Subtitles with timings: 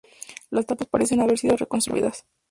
[0.49, 2.25] Las tapas parecen haber sido reconstruidas.